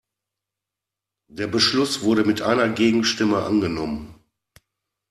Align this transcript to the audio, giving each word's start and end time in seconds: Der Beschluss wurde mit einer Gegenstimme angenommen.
Der 1.29 1.45
Beschluss 1.45 2.01
wurde 2.01 2.23
mit 2.25 2.41
einer 2.41 2.67
Gegenstimme 2.69 3.43
angenommen. 3.43 4.15